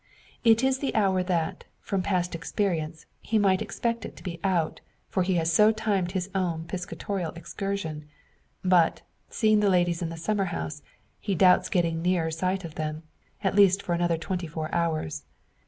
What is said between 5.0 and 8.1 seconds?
for he has so timed his own piscatorial excursion.